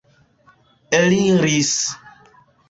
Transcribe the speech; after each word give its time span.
eliris 0.99 1.77